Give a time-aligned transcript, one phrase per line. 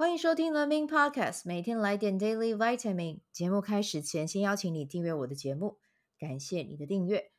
[0.00, 3.20] 欢迎收听 The Min Podcast，每天来点 Daily Vitamin。
[3.34, 5.76] 节目开始前，先邀请你订阅我的节目，
[6.18, 7.32] 感谢你的订阅。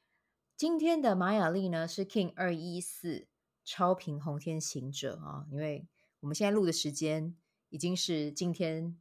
[0.56, 3.26] 今天的马雅历呢是 King 二一四
[3.66, 5.88] 超频红天行者啊，因为
[6.20, 7.36] 我们现在录的时间
[7.70, 8.96] 已经是今天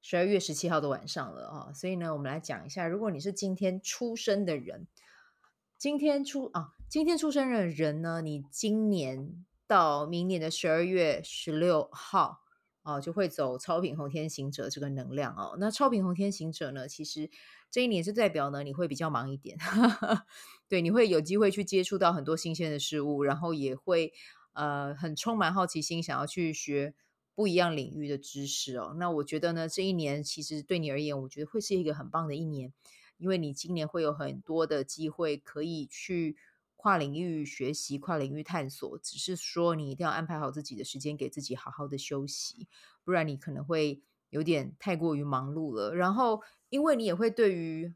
[0.00, 4.86] 十二月十七号的晚上了啊，所以呢，我们来讲一下，如果你是今天出生的人，
[5.76, 12.42] 今天出啊，今天出生的人呢，你今年到明年的十二月十六号。
[12.94, 15.56] 哦，就会走超品红天行者这个能量哦。
[15.58, 17.30] 那超品红天行者呢，其实
[17.70, 19.56] 这一年是代表呢，你会比较忙一点，
[20.68, 24.12] 对，你会有机会去接触到很多新鲜的事物，然后也会
[24.52, 26.94] 呃很充满好奇心，想要去学
[27.34, 28.94] 不一样领域的知识哦。
[28.98, 32.72] 那我觉得呢，这一年其实对你而言，我觉得会是一个很棒的一年，
[33.18, 36.36] 因为你今年会有很多的机会可以去。
[36.80, 42.68] 跨领域学习，跨领域探索，只是说你一定要安排好自己的时间，给自己好好的休息，
[43.04, 45.94] 不然你可能会有点太过于忙碌了。
[45.94, 47.92] 然后，因为你也会对于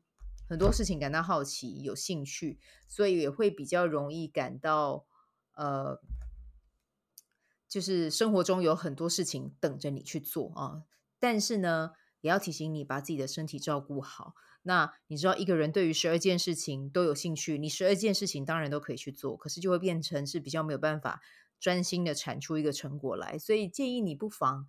[0.47, 5.07] 很多事情感到好奇、有兴趣，所以也会比较容易感到，
[5.55, 5.99] 呃，
[7.67, 10.83] 就是生活中有很多事情等着你去做啊。
[11.19, 14.35] 但是呢，也要提醒你，把自己的身体照顾好。
[14.67, 21.21] 那你知道，一个人对于十二件事情都有兴趣，你十二件事情当然都可以去做，可是就会变成是比较没有办法
[21.61, 23.39] 专心的产出一个成果来。
[23.39, 24.67] 所以建议你不妨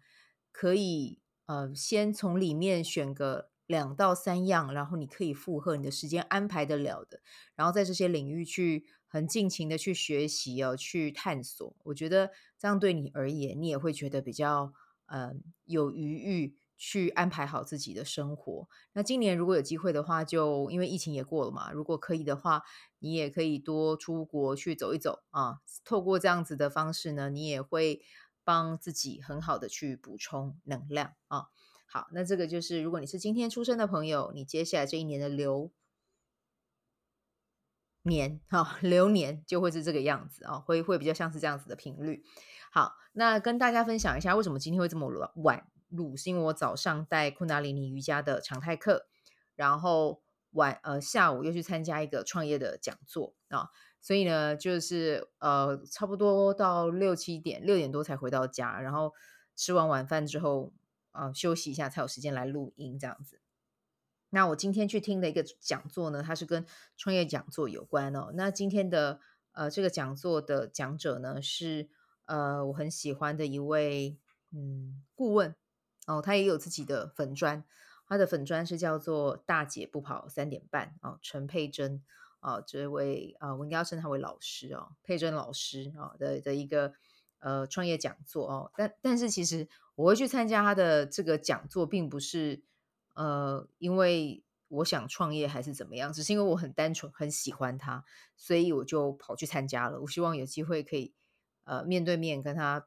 [0.51, 7.21] 可以呃，先从里面选个两到三样，然后你可以负荷你的时间安排得了的，
[7.55, 11.73] 然后在这些领域去很尽情的去学习哦，去探索。
[11.85, 14.73] 我觉得这样对你而言，你也会觉得比较
[15.05, 15.31] 呃
[15.63, 16.57] 有余裕。
[16.77, 18.67] 去安排好自己的生活。
[18.93, 22.63] 那今年如果有机会的话，就因为疫情也过了嘛，如果可以的话，
[22.99, 25.59] 你也可以多出国去走一走啊。
[25.83, 28.01] 透过这样子的方式呢，你也会
[28.43, 31.47] 帮自己很好的去补充能量啊。
[31.87, 35.71] 好，那这个就是如果你是今天出生的朋友，你接下来这一年的流
[38.01, 42.25] 年哈， 流年就会是这个样子啊，会会比较像是这样子的频率。
[42.71, 45.07] 好，那跟大家分享一下为什么今天会这么
[45.37, 45.65] 晚。
[45.89, 49.07] 录是因为我早上带昆达里尼瑜伽的常态课，
[49.55, 53.69] 然后晚呃下午又去参加一个创业的讲座啊，
[54.01, 59.13] 所以呢就是呃差不多到六七点六点多才回到家，然后
[59.55, 60.73] 吃完晚饭之后
[61.11, 63.39] 啊、休息一下才有时间来录音这样子。
[64.31, 66.65] 那我今天去听的一个讲座呢，它是跟
[66.97, 68.31] 创业讲座有关哦。
[68.33, 69.21] 那今天的
[69.53, 71.89] 呃这个讲座的讲者呢是
[72.25, 74.17] 呃我很喜欢的一位
[74.51, 75.55] 嗯顾问。
[76.05, 77.63] 哦，他也有自己的粉专，
[78.07, 82.03] 他的粉专是叫做“大姐不跑三点半”哦，陈佩珍
[82.41, 86.93] 哦，这位啊，我应该要称他为老师哦，佩珍老师啊、哦、的的一个
[87.39, 92.61] 呃创业讲座哦，但但是其实我会去参加他的这个讲座，并不是
[93.15, 98.05] 呃因为我想创业还是怎么样，只是因为我很单纯很喜欢他，
[98.37, 99.99] 所以我就跑去参加了。
[100.01, 101.15] 我希望有机会可以
[101.63, 102.85] 呃面对面跟他。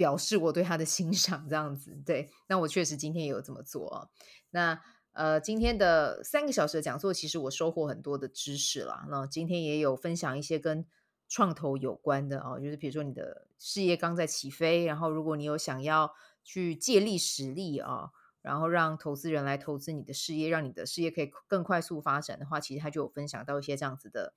[0.00, 2.30] 表示我对他的欣赏，这样子对。
[2.48, 4.10] 那我确实今天也有这么做。
[4.48, 4.80] 那
[5.12, 9.04] 呃，今天的三个小时的讲座，其实我收获很多的知识啦。
[9.10, 10.86] 那今天也有分享一些跟
[11.28, 18.08] 创投有关的哦，就是比如说你的事业刚在起飞，然后如果你有想要去借力使力啊，
[18.40, 24.32] 然后让投资人来投资你的事业，让你的事业可以更快速发展的话，其实他就有分享到一些这样子的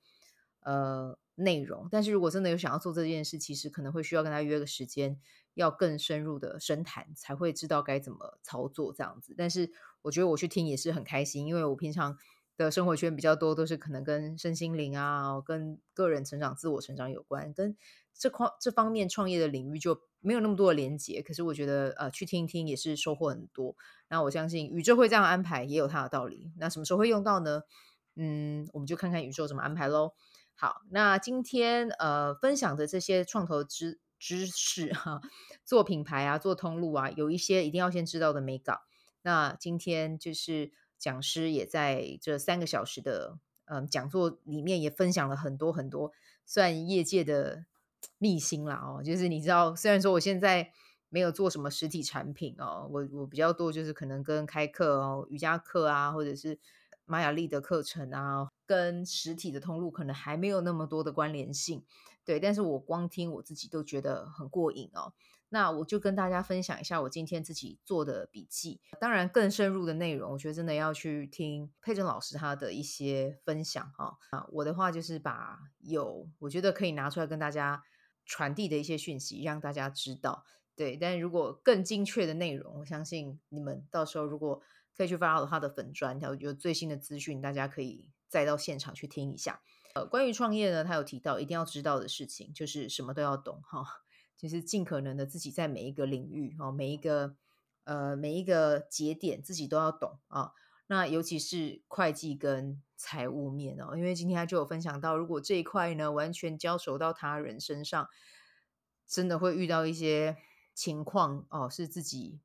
[0.64, 1.88] 呃内容。
[1.90, 5.18] 但是如果真的有想要做这件事，其实可能会需要跟他约个时间。
[5.54, 9.36] 要更深入的深谈，才会知道该怎么操作这样子。
[9.38, 9.70] 但是
[10.02, 12.18] 我觉得我去听也是很开心，因为我平常
[12.56, 17.76] 的生活圈比较多，都是可能跟身心灵啊、跟个人成长、自我成长有关，跟
[18.12, 21.22] 这块这方面创业的领域就没有那么多的连接。
[21.22, 23.76] 可是我觉得呃，去听一听也是收获很多。
[24.08, 26.50] 那我相信宇宙会这样安排，也有它的道理。
[26.56, 27.62] 那什么时候会用到呢？
[28.16, 30.14] 嗯，我们就看看宇宙怎么安排喽。
[30.54, 34.00] 好，那今天呃分享的这些创投知。
[34.16, 35.20] 知识哈，
[35.66, 38.80] 做品牌啊，做通路啊，有一些一定要先知道的眉角。
[39.20, 46.10] 那今天就是讲师也在这三个小时的嗯讲座里面也分享了很多很多
[46.46, 47.66] 算业界的
[48.16, 50.72] 秘辛啦哦，就是你知道，虽然说我现在
[51.10, 56.58] 没有做什么实体产品哦，我我比较多就是可能跟开课哦，瑜伽课啊，或者是
[57.04, 61.84] 玛雅历的课程啊，跟实体的通路可能还没有那么多的关联性。
[62.24, 65.12] 对，但是我光听我自己都觉得很过瘾哦。
[65.50, 68.80] 那我就跟大家分享一下我今天自己做的笔记。
[68.98, 74.18] 当然，更深入的内容，我觉得真的要去听佩珍老师他的一些分享哈。
[74.30, 77.82] 啊，我的话就是把有我觉得可以拿出来跟大家
[78.24, 80.44] 传递的一些讯息，让大家知道。
[80.76, 84.60] 对，但如果更精确的内容，我相信你们到时候如果
[84.96, 89.60] 可以去 follow 他的粉专，他有最新的资讯，大家可以再到现场去听一下。
[89.94, 93.84] 呃，关于创业呢，他有提到一定要知道的事情，就是什么都要懂哈，
[94.36, 97.36] 就是尽可能的自己在每一个领域哦，每一个
[97.84, 100.52] 呃每一个节点自己都要懂啊。
[100.86, 108.08] 那尤其是会计跟财务面哦，因为今天他就有分享到，如果这一块呢完全交手到他人身上，
[109.06, 110.36] 真的会遇到一些
[110.74, 112.40] 情况哦，是自己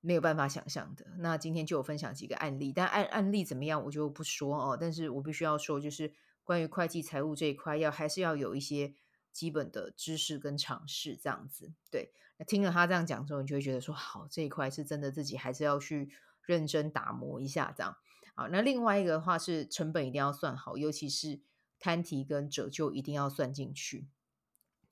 [0.00, 1.06] 没有办法想象的。
[1.18, 6.14] 那今天就有分享几个案例，但案案例怎么样我就不说哦，但是我必须要说，就是。
[6.44, 8.96] 关于会计财务这一块，要还是要有一些
[9.30, 11.72] 基本的知识跟常识，这样子。
[11.88, 16.10] 对，那听了他这样讲之后，你就会觉得说，好，这一块是真的，自己还是要去
[16.44, 17.96] 认真打磨一下，这样。
[18.34, 21.40] 好，那另外一个的话是成本一定要算好，尤其是
[21.78, 24.08] 摊提跟折旧一定要算进去。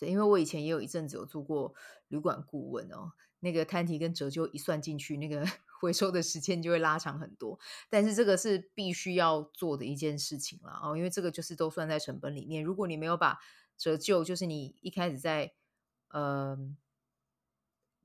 [0.00, 1.72] 对，因为我以前也有一阵子有做过
[2.08, 5.46] 旅馆顾问哦，那个摊提跟折旧一算进去，那个。
[5.80, 7.58] 回收的时间就会拉长很多，
[7.88, 12.62] 但是这个是必须要做的一件事情了哦，因为这个就是都算在成本里面。
[12.62, 13.38] 如果你没有把
[13.78, 15.54] 折旧，就是你一开始在
[16.08, 16.58] 呃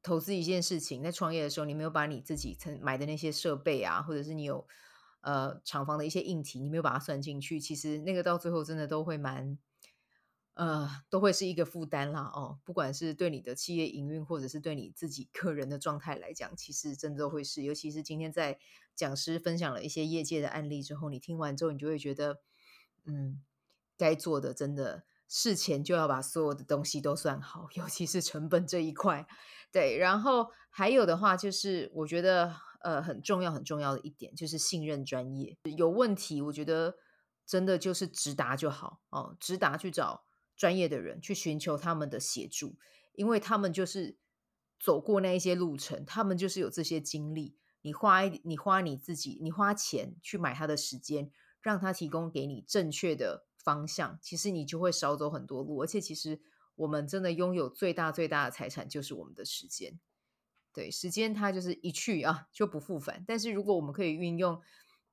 [0.02, 4.66] 投资一件事情，在创业的时候，你没有把你自己曾买的那些设备啊，或者是你有
[5.20, 9.58] 呃厂房的一些硬体，你没有把它算进去，其实那个到最后真的都会蛮。
[10.56, 17.64] 呃，都会是一个负担啦，哦，不管是对你的企业营运，或者是对你自己个人的状态来讲，其实真的会是。
[17.64, 18.58] 尤其是今天在
[18.96, 22.40] 讲师分享了一些业界的案例之后，你听完之后，你就会觉得，
[23.04, 23.44] 嗯，
[23.98, 29.28] 该做的真的事前就要把所有的东西都算好， 尤其是成本这一块。
[29.74, 36.96] 对，然后还有的话就是，我觉得呃很重要很重要的一点就是信任专业，有问题，我觉得
[37.46, 40.24] 真的就是直达就好哦，直达去找。
[40.56, 42.76] 专业的人去寻求他们的协助，
[43.14, 44.18] 因为他们就是
[44.80, 47.56] 走过那一些路程，他们就是有这些经历。
[47.82, 51.30] 你花，你花你自己，你花钱去买他的时间，
[51.62, 55.84] 让他提供给你正确的方向，其实你就会少走很多路。
[55.84, 56.42] 而且，其实
[56.76, 60.00] 我们真的拥有最大最大的财产就是我们的时间。
[60.74, 63.24] 对，时间它就是一去啊就不复返。
[63.28, 64.60] 但是如果我们可以运用，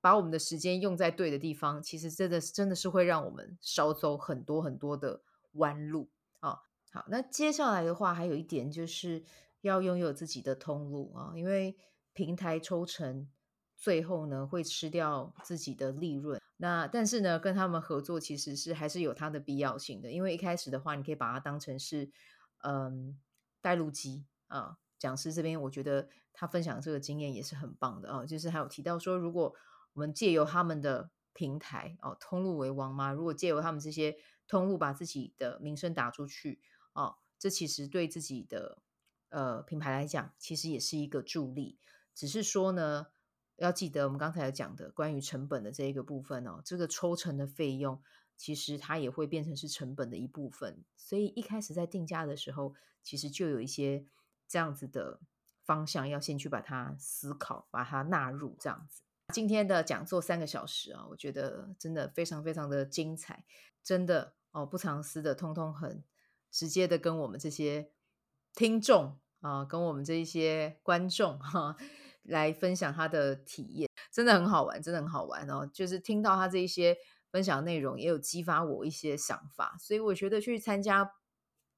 [0.01, 5.23] 把我们的时间用在对的地方，其实真的真的是会让我们少走很多很多的。
[5.53, 6.11] 弯路
[6.41, 9.23] 啊、好，那接下来的话还有一点就是
[9.61, 11.77] 要拥有自己的通路啊、因为
[12.13, 13.29] 平台抽成
[13.77, 16.41] 最后呢会吃掉自己的利润。
[16.57, 22.11] 那但是呢，跟他们合作其实是还是有它的必要性的，因为一开始的话，你可以把它当成是
[22.63, 23.21] 嗯
[23.61, 24.79] 带路机啊。
[24.99, 29.55] 讲师这边我觉得他分享这个经验也是很棒的啊，就是还有提到说，如果
[29.95, 34.17] 我们借由他们的平台哦，通路为王嘛，如果借由他们这些。
[34.53, 36.61] 通路把自己的名声打出去
[36.93, 38.83] 哦，这其实对自己的
[39.31, 41.79] 呃品牌来讲，其实也是一个助力。
[42.15, 43.07] 只是说呢，
[43.57, 48.03] 要记得我们刚才讲的关于成本的这一个部分哦，这个抽成的费用
[48.37, 50.85] 其实它也会变成是成本的一部分。
[50.99, 54.05] 所以一开始在定价的时候，其实就有一些
[54.47, 55.19] 这样子的
[55.65, 59.01] 方向，要先去把它思考，把它纳入这样子。
[59.33, 63.47] 今天的讲座三个小时啊，我觉得真的非常非常的精彩，
[63.83, 64.35] 真的。
[64.53, 66.05] 哦，不藏私的，通通很
[66.51, 67.91] 直接的跟我们这些
[68.55, 71.77] 听众啊，跟我们这一些观众哈、
[72.23, 75.69] 来分享他的体验，真的很好玩，真的很好玩哦。
[75.73, 76.97] 就是听到他这一些
[77.31, 81.13] 分享内容，也有激发我一些想法，所以我觉得去参加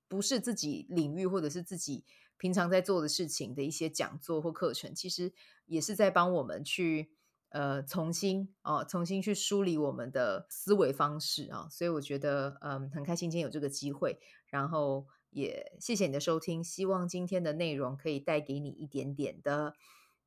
[0.08, 2.04] 不是自己领域或者是自己
[2.36, 5.32] 平常在做的事情的一些讲座或课程，其实
[5.66, 7.12] 也是在帮我们去。
[7.54, 14.18] 呃，重新哦，重新去梳理我们的思维方式啊、所以我觉得嗯，很开心今天有这个机会，
[14.48, 19.74] 然后也谢谢你的收听，希望今天的内容可以带给你一点点的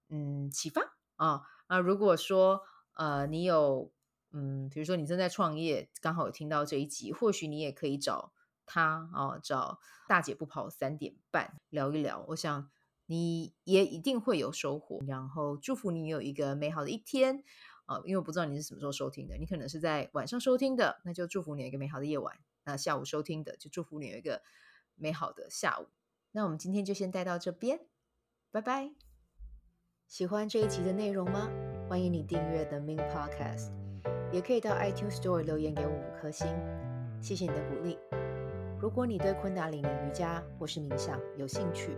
[0.08, 0.82] 嗯启发
[1.18, 2.62] 啊、那如果说
[2.94, 3.92] 呃你有
[4.32, 8.32] 嗯，比如说你正在创业，刚好有听到这一集，或许你也可以找
[8.66, 12.70] 他啊、哦，找大姐不跑三点半聊一聊，我想。
[13.08, 17.44] 你也一定会有收获，然后祝福你有一个美好的一天
[17.86, 18.02] 啊！
[18.06, 22.36] 因为我不知道你是什么时候收听的，你可能是在晚上收听的，那就祝福你有一个美好的夜晚；
[22.66, 24.42] 那下午收听的，就祝福你有一个
[24.96, 25.88] 美好的下午。
[26.32, 27.88] 那我们今天就先带到这边，
[28.52, 28.92] 拜拜！
[30.06, 31.50] 喜欢这一集的内容吗？
[31.90, 33.72] 欢迎你订阅 The Min Podcast，
[34.34, 36.46] 也可以到 iTunes Store 留言给我五颗星，
[37.22, 37.98] 谢谢你的鼓励。
[38.80, 41.98] 如果你对昆达里尼瑜伽或是冥想有兴趣，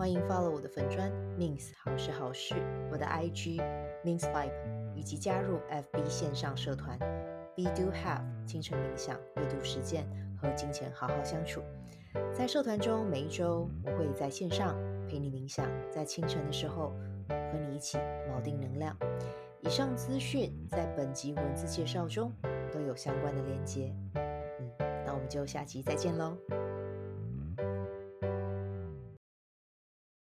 [0.00, 2.54] 欢迎 follow 我的粉砖 Mins 好事好事，
[2.90, 3.62] 我的 IG
[4.02, 4.50] Mins Vibe，
[4.96, 6.98] 以及加入 FB 线上社团
[7.54, 10.08] Be Do Have 清晨冥想、阅读实践
[10.40, 11.60] 和金钱好好相处。
[12.32, 14.74] 在社团中，每一周我会在线上
[15.06, 16.94] 陪你冥想，在清晨的时候
[17.28, 17.98] 和你一起
[18.32, 18.96] 锚定能量。
[19.60, 22.32] 以上资讯在本集文字介绍中
[22.72, 23.94] 都有相关的链接。
[24.14, 24.70] 嗯，
[25.04, 26.38] 那我们就下集再见喽。